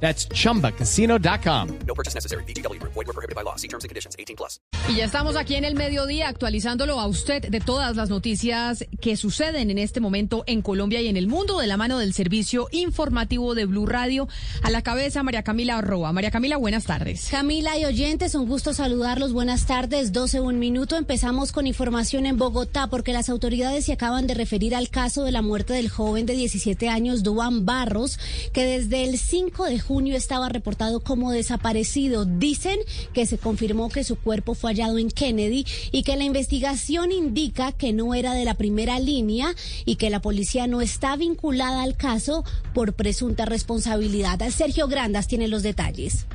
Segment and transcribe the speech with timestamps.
[0.00, 1.68] That's chumbacasino.com.
[1.86, 2.44] No purchase necessary.
[2.44, 2.80] BGW.
[2.82, 3.56] Void were prohibited by law.
[3.56, 4.14] See terms and conditions.
[4.18, 4.60] 18 plus.
[4.88, 9.16] Y ya estamos aquí en el mediodía actualizándolo a usted de todas las noticias que
[9.16, 12.68] suceden en este momento en Colombia y en el mundo de la mano del servicio
[12.72, 14.28] informativo de Blue Radio.
[14.62, 16.12] A la cabeza María Camila Roa.
[16.12, 17.28] María Camila, buenas tardes.
[17.30, 19.32] Camila y oyentes, un gusto saludarlos.
[19.32, 20.12] Buenas tardes.
[20.12, 20.96] 12 un minuto.
[20.96, 25.32] Empezamos con información en Bogotá porque las autoridades se acaban de referir al caso de
[25.32, 28.18] la muerte del joven de 17 años, Duan Barros,
[28.52, 32.24] que desde el 5 de junio estaba reportado como desaparecido.
[32.24, 32.78] Dicen
[33.12, 37.72] que se confirmó que su cuerpo fue hallado en Kennedy y que la investigación indica
[37.72, 41.96] que no era de la primera línea y que la policía no está vinculada al
[41.96, 42.44] caso
[42.74, 44.40] por presunta responsabilidad.
[44.50, 46.26] Sergio Grandas tiene los detalles.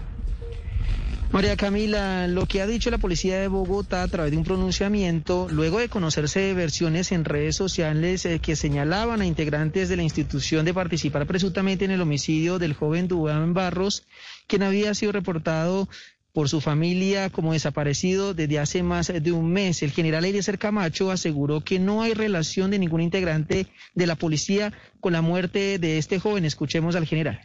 [1.31, 5.47] María Camila, lo que ha dicho la policía de Bogotá a través de un pronunciamiento,
[5.49, 10.65] luego de conocerse versiones en redes sociales eh, que señalaban a integrantes de la institución
[10.65, 14.05] de participar presuntamente en el homicidio del joven Dubán Barros,
[14.45, 15.87] quien había sido reportado
[16.33, 19.83] por su familia como desaparecido desde hace más de un mes.
[19.83, 24.73] El general Eliezer Camacho aseguró que no hay relación de ningún integrante de la policía
[24.99, 26.43] con la muerte de este joven.
[26.43, 27.39] Escuchemos al general.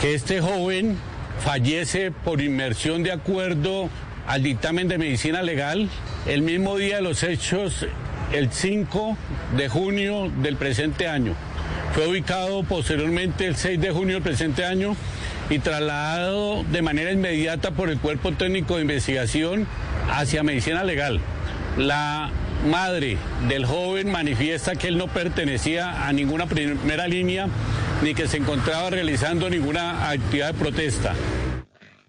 [0.00, 0.96] Que este joven
[1.40, 3.88] fallece por inmersión de acuerdo
[4.26, 5.88] al dictamen de medicina legal
[6.26, 7.86] el mismo día de los hechos,
[8.32, 9.16] el 5
[9.56, 11.34] de junio del presente año.
[11.94, 14.96] Fue ubicado posteriormente el 6 de junio del presente año
[15.48, 19.66] y trasladado de manera inmediata por el Cuerpo Técnico de Investigación
[20.10, 21.20] hacia medicina legal.
[21.78, 22.30] La
[22.68, 23.16] madre
[23.48, 27.48] del joven manifiesta que él no pertenecía a ninguna primera línea
[28.02, 31.14] ni que se encontraba realizando ninguna actividad de protesta.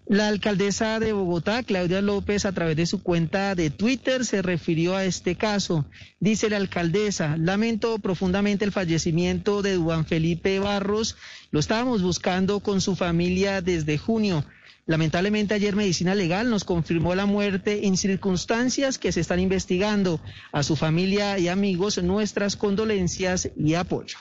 [0.08, 4.96] La alcaldesa de Bogotá, Claudia López, a través de su cuenta de Twitter se refirió
[4.96, 5.84] a este caso.
[6.18, 11.16] Dice la alcaldesa, lamento profundamente el fallecimiento de Juan Felipe Barros.
[11.50, 14.46] Lo estábamos buscando con su familia desde junio.
[14.86, 20.22] Lamentablemente ayer Medicina Legal nos confirmó la muerte en circunstancias que se están investigando.
[20.52, 24.16] A su familia y amigos nuestras condolencias y apoyo.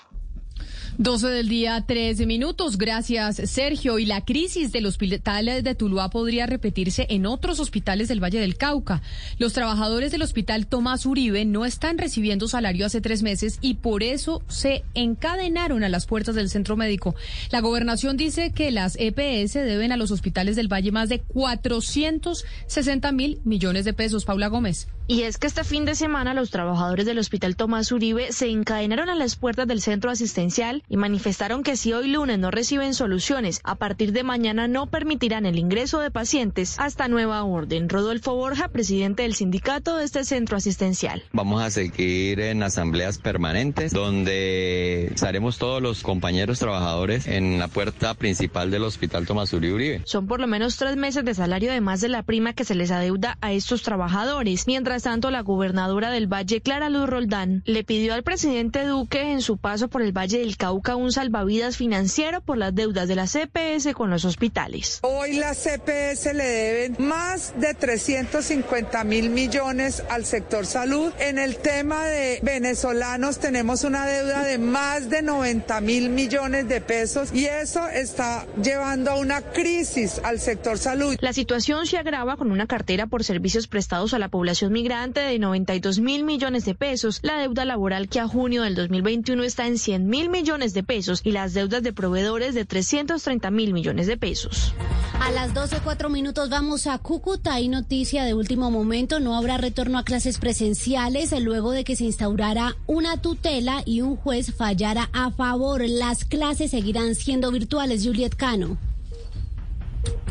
[0.99, 2.79] 12 del día, 13 minutos.
[2.79, 3.99] Gracias, Sergio.
[3.99, 8.57] Y la crisis del hospital de Tuluá podría repetirse en otros hospitales del Valle del
[8.57, 9.03] Cauca.
[9.37, 14.01] Los trabajadores del hospital Tomás Uribe no están recibiendo salario hace tres meses y por
[14.01, 17.13] eso se encadenaron a las puertas del centro médico.
[17.51, 23.11] La gobernación dice que las EPS deben a los hospitales del Valle más de 460
[23.11, 24.25] mil millones de pesos.
[24.25, 24.87] Paula Gómez.
[25.09, 29.09] Y es que este fin de semana los trabajadores del Hospital Tomás Uribe se encadenaron
[29.09, 33.61] a las puertas del centro asistencial y manifestaron que si hoy lunes no reciben soluciones,
[33.63, 37.87] a partir de mañana no permitirán el ingreso de pacientes hasta nueva orden.
[37.87, 41.23] Rodolfo Borja, presidente del sindicato de este centro asistencial.
[41.31, 48.13] Vamos a seguir en asambleas permanentes donde estaremos todos los compañeros trabajadores en la puerta
[48.13, 50.01] principal del Hospital Tomás Uribe.
[50.03, 52.91] Son por lo menos tres meses de salario además de la prima que se les
[52.91, 58.13] adeuda a estos trabajadores, mientras tanto, la gobernadora del Valle, Clara Luz Roldán, le pidió
[58.13, 62.57] al presidente Duque en su paso por el Valle del Cauca un salvavidas financiero por
[62.57, 64.99] las deudas de la CPS con los hospitales.
[65.03, 71.11] Hoy la CPS le deben más de 350 mil millones al sector salud.
[71.19, 76.81] En el tema de venezolanos tenemos una deuda de más de 90 mil millones de
[76.81, 81.15] pesos y eso está llevando a una crisis al sector salud.
[81.21, 85.37] La situación se agrava con una cartera por servicios prestados a la población migrante de
[85.37, 89.77] 92 mil millones de pesos, la deuda laboral que a junio del 2021 está en
[89.77, 94.15] 100 mil millones de pesos y las deudas de proveedores de 330 mil millones de
[94.15, 94.73] pesos.
[95.19, 97.55] A las 12, cuatro minutos vamos a Cúcuta.
[97.55, 99.19] Hay noticia de último momento.
[99.19, 104.15] No habrá retorno a clases presenciales luego de que se instaurara una tutela y un
[104.15, 105.83] juez fallara a favor.
[105.85, 108.05] Las clases seguirán siendo virtuales.
[108.05, 108.77] Juliet Cano.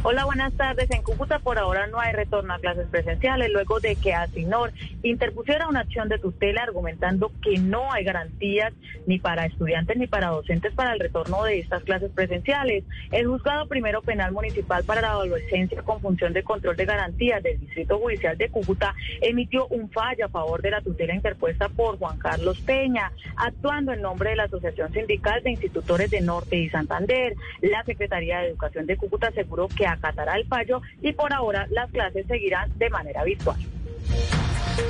[0.08, 0.88] Hola, buenas tardes.
[0.92, 4.72] En Cúcuta por ahora no hay retorno a clases presenciales luego de que Asinor
[5.02, 8.72] interpusiera una acción de tutela argumentando que no hay garantías
[9.08, 12.84] ni para estudiantes ni para docentes para el retorno de estas clases presenciales.
[13.10, 17.58] El juzgado primero penal municipal para la adolescencia con función de control de garantías del
[17.58, 22.16] Distrito Judicial de Cúcuta emitió un fallo a favor de la tutela interpuesta por Juan
[22.20, 27.34] Carlos Peña, actuando en nombre de la Asociación Sindical de Institutores de Norte y Santander.
[27.60, 31.90] La Secretaría de Educación de Cúcuta aseguró que acatará el fallo y por ahora las
[31.90, 33.58] clases seguirán de manera virtual.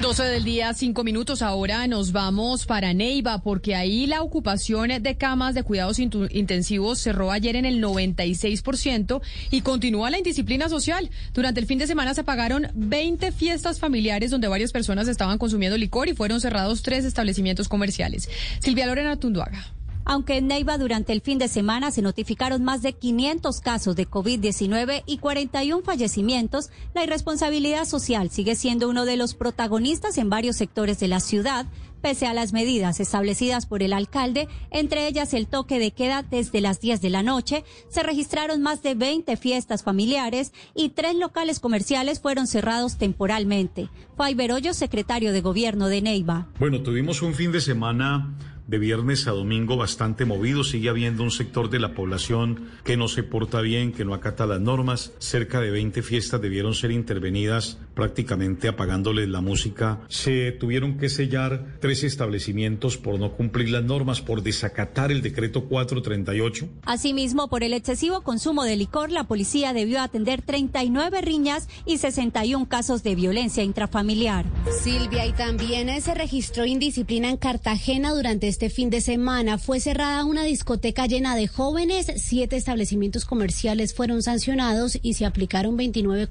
[0.03, 1.43] 12 del día, 5 minutos.
[1.43, 7.31] Ahora nos vamos para Neiva, porque ahí la ocupación de camas de cuidados intensivos cerró
[7.31, 11.09] ayer en el 96% y continúa la indisciplina social.
[11.33, 15.79] Durante el fin de semana se pagaron 20 fiestas familiares donde varias personas estaban consumiendo
[15.79, 18.29] licor y fueron cerrados tres establecimientos comerciales.
[18.61, 19.76] Silvia Lorena Tunduaga.
[20.09, 24.09] Aunque en Neiva durante el fin de semana se notificaron más de 500 casos de
[24.09, 30.55] COVID-19 y 41 fallecimientos, la irresponsabilidad social sigue siendo uno de los protagonistas en varios
[30.55, 31.67] sectores de la ciudad,
[32.03, 36.61] pese a las medidas establecidas por el alcalde, entre ellas el toque de queda desde
[36.61, 41.59] las 10 de la noche, se registraron más de 20 fiestas familiares y tres locales
[41.59, 43.89] comerciales fueron cerrados temporalmente.
[44.17, 46.47] Faiber Hoyo, secretario de Gobierno de Neiva.
[46.61, 48.37] Bueno, tuvimos un fin de semana
[48.67, 50.65] de viernes a domingo bastante movido.
[50.65, 54.47] Sigue habiendo un sector de la población que no se porta bien, que no acata
[54.47, 55.13] las normas.
[55.19, 60.01] Cerca de 20 fiestas debieron ser intervenidas prácticamente apagándoles la música.
[60.09, 65.65] Se tuvieron que sellar tres establecimientos por no cumplir las normas, por desacatar el decreto
[65.65, 66.69] 438.
[66.85, 72.69] Asimismo, por el excesivo consumo de licor, la policía debió atender 39 riñas y 61
[72.69, 74.45] casos de violencia intrafamiliar.
[74.83, 79.59] Silvia, y también se registró indisciplina en Cartagena durante este fin de semana.
[79.59, 85.77] Fue cerrada una discoteca llena de jóvenes, siete establecimientos comerciales fueron sancionados y se aplicaron
[85.77, 86.27] 29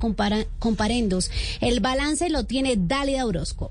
[0.57, 1.30] comparendos.
[1.62, 3.69] El balance lo tiene Dalia Orozco.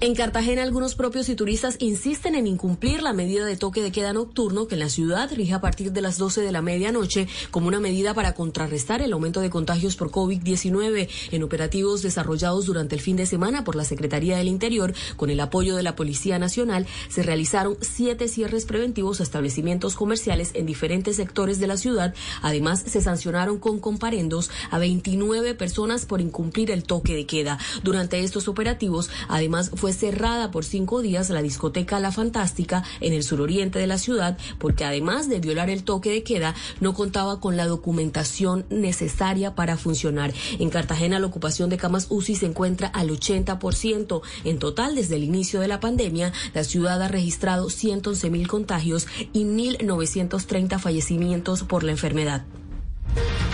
[0.00, 4.12] En Cartagena, algunos propios y turistas insisten en incumplir la medida de toque de queda
[4.12, 7.66] nocturno que en la ciudad rige a partir de las 12 de la medianoche como
[7.66, 13.00] una medida para contrarrestar el aumento de contagios por COVID-19 en operativos desarrollados durante el
[13.00, 16.86] fin de semana por la Secretaría del Interior con el apoyo de la Policía Nacional.
[17.08, 22.14] Se realizaron siete cierres preventivos a establecimientos comerciales en diferentes sectores de la ciudad.
[22.40, 27.58] Además, se sancionaron con comparendos a 29 personas por incumplir el toque de queda.
[27.82, 33.22] Durante estos operativos, además, fue cerrada por cinco días la discoteca La Fantástica en el
[33.22, 37.56] suroriente de la ciudad porque además de violar el toque de queda no contaba con
[37.56, 40.34] la documentación necesaria para funcionar.
[40.58, 44.20] En Cartagena la ocupación de camas UCI se encuentra al 80%.
[44.44, 49.06] En total, desde el inicio de la pandemia, la ciudad ha registrado 111 mil contagios
[49.32, 52.44] y 1.930 fallecimientos por la enfermedad.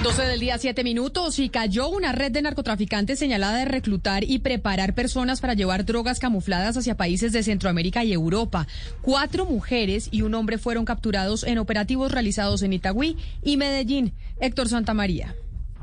[0.05, 4.41] 12 del día, 7 minutos, y cayó una red de narcotraficantes señalada de reclutar y
[4.41, 8.67] preparar personas para llevar drogas camufladas hacia países de Centroamérica y Europa.
[9.01, 14.13] Cuatro mujeres y un hombre fueron capturados en operativos realizados en Itagüí y Medellín.
[14.41, 15.35] Héctor Santamaría.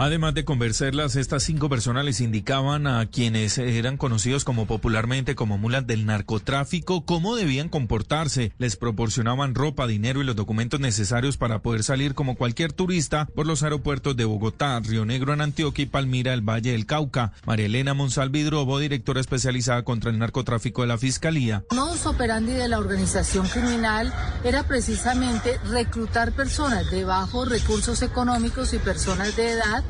[0.02, 5.60] Además de convencerlas, estas cinco personas les indicaban a quienes eran conocidos como popularmente como
[5.60, 8.52] mulas del narcotráfico cómo debían comportarse.
[8.58, 13.46] Les proporcionaban ropa, dinero y los documentos necesarios para poder salir como cualquier turista por
[13.46, 17.34] los aeropuertos de Bogotá, Río Negro en Antioquia y Palmira, el Valle del Cauca.
[17.46, 21.64] María Elena Monsalvidrobo, directora especializada contra el narcotráfico de la Fiscalía.
[21.76, 24.12] Modus operandi de la organización criminal
[24.44, 29.84] era precisamente reclutar personas de bajos recursos económicos y personas de edad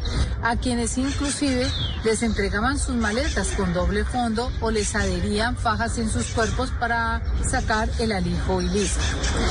[0.43, 1.67] a quienes inclusive
[2.03, 7.21] les entregaban sus maletas con doble fondo o les adherían fajas en sus cuerpos para
[7.47, 9.01] sacar el alijo ilícito.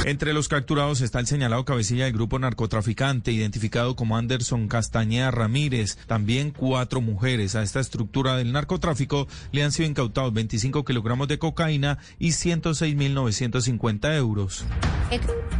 [0.05, 5.97] Entre los capturados está el señalado cabecilla del grupo narcotraficante, identificado como Anderson Castañeda Ramírez.
[6.07, 7.55] También cuatro mujeres.
[7.55, 14.17] A esta estructura del narcotráfico le han sido incautados 25 kilogramos de cocaína y 106.950
[14.17, 14.65] euros.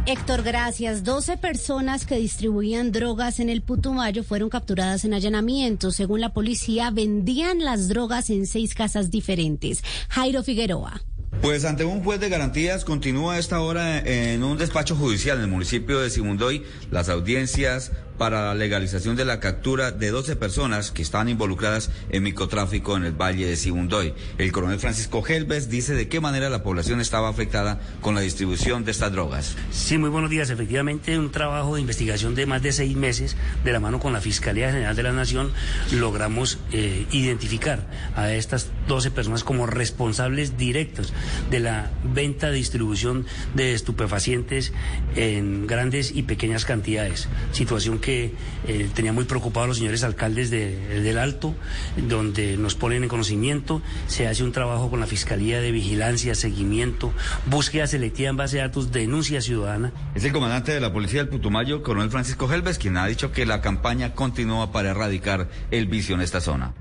[0.05, 1.03] Héctor, gracias.
[1.03, 5.95] 12 personas que distribuían drogas en el Putumayo fueron capturadas en allanamientos.
[5.95, 9.83] Según la policía, vendían las drogas en seis casas diferentes.
[10.09, 11.01] Jairo Figueroa.
[11.41, 15.49] Pues ante un juez de garantías continúa esta hora en un despacho judicial en el
[15.49, 21.01] municipio de Simundoy las audiencias para la legalización de la captura de 12 personas que
[21.01, 24.13] estaban involucradas en microtráfico en el Valle de Sibundoy.
[24.37, 28.83] El coronel Francisco Helves dice de qué manera la población estaba afectada con la distribución
[28.85, 29.55] de estas drogas.
[29.71, 30.49] Sí, muy buenos días.
[30.49, 34.21] Efectivamente, un trabajo de investigación de más de seis meses de la mano con la
[34.21, 35.51] Fiscalía General de la Nación
[35.91, 41.13] logramos eh, identificar a estas 12 personas como responsables directos
[41.49, 44.73] de la venta, distribución de estupefacientes
[45.15, 47.27] en grandes y pequeñas cantidades.
[47.51, 48.33] Situación que
[48.67, 51.55] eh, tenía muy preocupados los señores alcaldes del Alto,
[51.95, 57.13] donde nos ponen en conocimiento, se hace un trabajo con la Fiscalía de Vigilancia, Seguimiento,
[57.45, 59.93] búsqueda selectiva en base a datos, denuncia ciudadana.
[60.15, 63.45] Es el comandante de la Policía del Putumayo, coronel Francisco Helves, quien ha dicho que
[63.45, 66.73] la campaña continúa para erradicar el vicio en esta zona.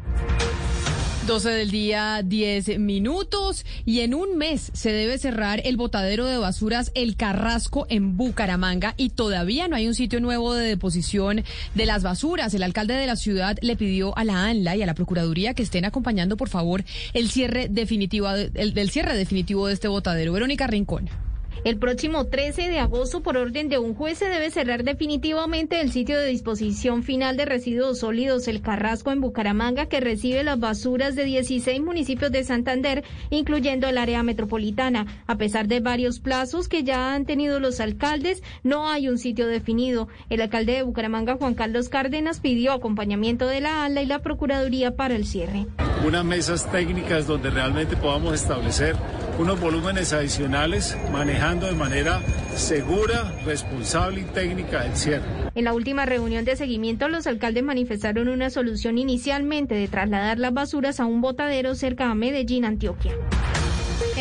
[1.30, 3.64] 12 del día, 10 minutos.
[3.84, 8.94] Y en un mes se debe cerrar el botadero de basuras El Carrasco en Bucaramanga.
[8.96, 11.44] Y todavía no hay un sitio nuevo de deposición
[11.76, 12.52] de las basuras.
[12.52, 15.62] El alcalde de la ciudad le pidió a la ANLA y a la Procuraduría que
[15.62, 16.82] estén acompañando, por favor,
[17.14, 20.32] el cierre definitivo, el, del cierre definitivo de este botadero.
[20.32, 21.29] Verónica Rincón.
[21.62, 25.92] El próximo 13 de agosto, por orden de un juez, se debe cerrar definitivamente el
[25.92, 31.16] sitio de disposición final de residuos sólidos El Carrasco en Bucaramanga, que recibe las basuras
[31.16, 35.06] de 16 municipios de Santander, incluyendo el área metropolitana.
[35.26, 39.46] A pesar de varios plazos que ya han tenido los alcaldes, no hay un sitio
[39.46, 40.08] definido.
[40.30, 44.96] El alcalde de Bucaramanga, Juan Carlos Cárdenas, pidió acompañamiento de la ANLA y la Procuraduría
[44.96, 45.66] para el cierre.
[46.06, 48.96] Unas mesas técnicas donde realmente podamos establecer
[49.40, 52.20] unos volúmenes adicionales manejando de manera
[52.56, 55.24] segura, responsable y técnica el cierre.
[55.54, 60.52] En la última reunión de seguimiento, los alcaldes manifestaron una solución inicialmente de trasladar las
[60.52, 63.14] basuras a un botadero cerca a Medellín, Antioquia.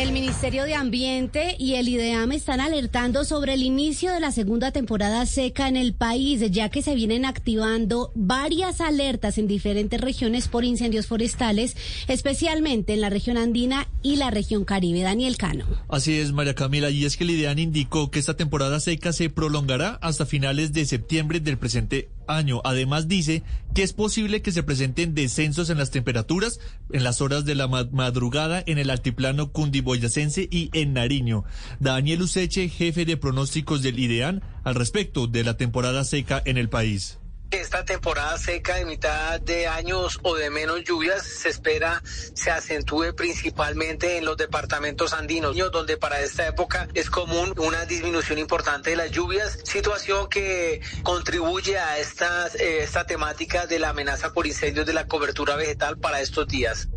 [0.00, 4.72] El Ministerio de Ambiente y el IDEAM están alertando sobre el inicio de la segunda
[4.72, 10.48] temporada seca en el país, ya que se vienen activando varias alertas en diferentes regiones
[10.48, 11.76] por incendios forestales,
[12.08, 15.02] especialmente en la región andina y la región caribe.
[15.02, 15.66] Daniel Cano.
[15.90, 19.28] Así es, María Camila, y es que el IDEAM indicó que esta temporada seca se
[19.28, 22.60] prolongará hasta finales de septiembre del presente año.
[22.64, 23.42] Además dice
[23.74, 26.60] que es posible que se presenten descensos en las temperaturas
[26.92, 31.44] en las horas de la madrugada en el altiplano cundiboyacense y en Nariño.
[31.78, 36.68] Daniel Useche, jefe de pronósticos del IDEAN, al respecto de la temporada seca en el
[36.68, 42.50] país esta temporada seca de mitad de años o de menos lluvias se espera se
[42.50, 48.90] acentúe principalmente en los departamentos andinos, donde para esta época es común una disminución importante
[48.90, 54.46] de las lluvias, situación que contribuye a estas, eh, esta temática de la amenaza por
[54.46, 56.88] incendios de la cobertura vegetal para estos días.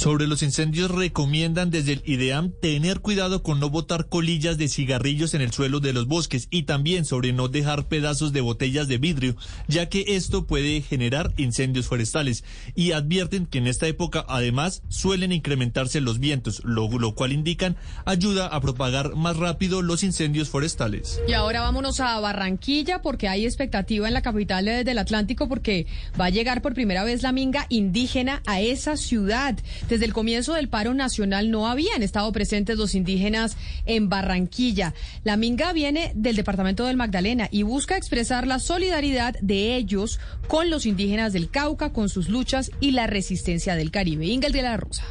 [0.00, 5.34] Sobre los incendios recomiendan desde el IDEAM tener cuidado con no botar colillas de cigarrillos
[5.34, 8.96] en el suelo de los bosques y también sobre no dejar pedazos de botellas de
[8.96, 9.36] vidrio,
[9.68, 12.44] ya que esto puede generar incendios forestales.
[12.74, 17.76] Y advierten que en esta época además suelen incrementarse los vientos, lo, lo cual indican
[18.06, 21.20] ayuda a propagar más rápido los incendios forestales.
[21.28, 25.86] Y ahora vámonos a Barranquilla porque hay expectativa en la capital del Atlántico porque
[26.18, 29.58] va a llegar por primera vez la minga indígena a esa ciudad.
[29.90, 33.56] Desde el comienzo del paro nacional no habían estado presentes los indígenas
[33.86, 34.94] en Barranquilla.
[35.24, 40.70] La Minga viene del departamento del Magdalena y busca expresar la solidaridad de ellos con
[40.70, 44.26] los indígenas del Cauca, con sus luchas y la resistencia del Caribe.
[44.26, 45.02] Ingel de la Rosa.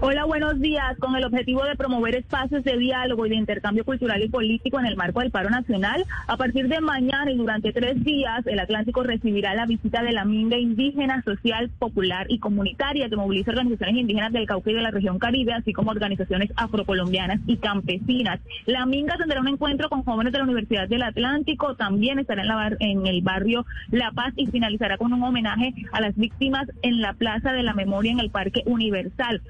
[0.00, 0.96] Hola, buenos días.
[0.98, 4.86] Con el objetivo de promover espacios de diálogo y de intercambio cultural y político en
[4.86, 9.02] el marco del paro nacional, a partir de mañana y durante tres días, el Atlántico
[9.02, 14.32] recibirá la visita de la Minga indígena, social, popular y comunitaria que moviliza organizaciones indígenas
[14.32, 18.40] del Cauca y de la región Caribe, así como organizaciones afrocolombianas y campesinas.
[18.66, 22.48] La Minga tendrá un encuentro con jóvenes de la Universidad del Atlántico, también estará en,
[22.48, 27.02] la en el barrio La Paz y finalizará con un homenaje a las víctimas en
[27.02, 29.42] la Plaza de la Memoria en el Parque Universal.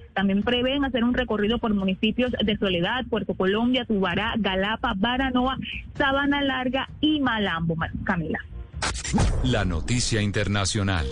[0.42, 5.58] Prevén hacer un recorrido por municipios de Soledad, Puerto Colombia, Tubará, Galapa, Baranoa,
[5.94, 7.76] Sabana Larga y Malambo.
[8.04, 8.38] Camila.
[9.42, 11.06] La noticia internacional.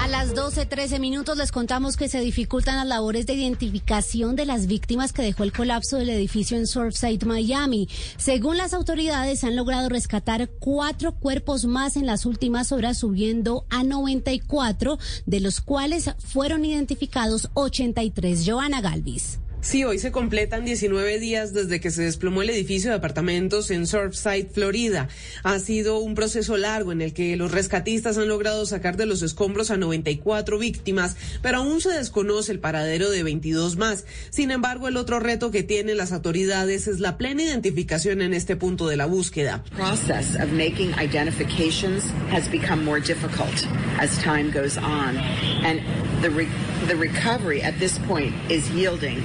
[0.00, 4.66] A las 12.13 minutos les contamos que se dificultan las labores de identificación de las
[4.66, 7.88] víctimas que dejó el colapso del edificio en Surfside, Miami.
[8.16, 13.82] Según las autoridades, han logrado rescatar cuatro cuerpos más en las últimas horas, subiendo a
[13.82, 18.44] 94, de los cuales fueron identificados 83.
[18.46, 19.38] Joana Galvis.
[19.62, 23.86] Sí, hoy se completan 19 días desde que se desplomó el edificio de apartamentos en
[23.86, 25.08] Surfside, Florida.
[25.42, 29.20] Ha sido un proceso largo en el que los rescatistas han logrado sacar de los
[29.20, 34.06] escombros a 94 víctimas, pero aún se desconoce el paradero de 22 más.
[34.30, 38.56] Sin embargo, el otro reto que tienen las autoridades es la plena identificación en este
[38.56, 39.62] punto de la búsqueda.
[46.22, 46.30] The
[46.90, 49.22] the recovery at this point is yielding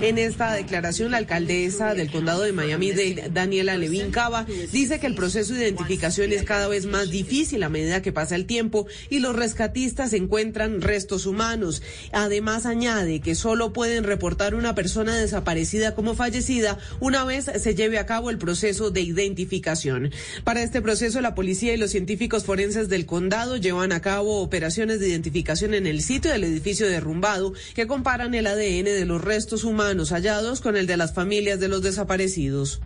[0.00, 5.14] en esta declaración, la alcaldesa del condado de Miami-Dade, Daniela Levin Cava, dice que el
[5.14, 9.20] proceso de identificación es cada vez más difícil a medida que pasa el tiempo y
[9.20, 11.82] los rescatistas encuentran restos humanos.
[12.12, 17.98] Además, añade que solo pueden reportar una persona desaparecida como fallecida una vez se lleve
[17.98, 20.10] a cabo el proceso de identificación.
[20.44, 25.00] Para este proceso, la policía y los científicos forenses del condado llevan a cabo operaciones
[25.00, 29.64] de identificación en el sitio del edificio derrumbado que comparan el ADN de los restos
[29.64, 32.80] humanos hallados con el de las familias de los desaparecidos.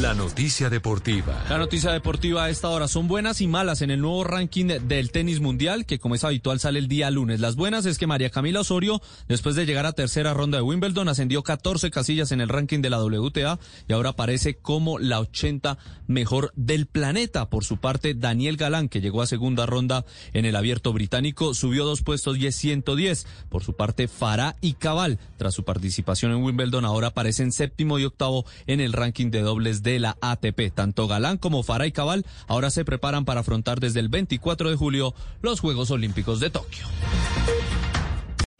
[0.00, 1.44] La noticia deportiva.
[1.50, 5.10] La noticia deportiva a esta hora son buenas y malas en el nuevo ranking del
[5.10, 7.40] tenis mundial, que como es habitual sale el día lunes.
[7.40, 11.08] Las buenas es que María Camila Osorio, después de llegar a tercera ronda de Wimbledon,
[11.08, 15.78] ascendió 14 casillas en el ranking de la WTA y ahora aparece como la 80
[16.06, 17.50] mejor del planeta.
[17.50, 21.84] Por su parte, Daniel Galán, que llegó a segunda ronda en el abierto británico, subió
[21.84, 23.26] dos puestos y es 110.
[23.48, 28.04] Por su parte, Farah y Cabal, tras su participación en Wimbledon, ahora aparecen séptimo y
[28.04, 30.74] octavo en el ranking de dobles de la ATP.
[30.74, 34.76] Tanto Galán como Farah y Cabal ahora se preparan para afrontar desde el 24 de
[34.76, 36.86] julio los Juegos Olímpicos de Tokio.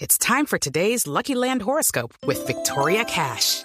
[0.00, 3.64] It's time for today's Lucky Land horoscope with Victoria Cash.